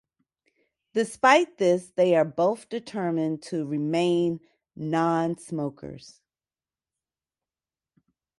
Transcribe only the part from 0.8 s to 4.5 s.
Despite this, they are both determined to remain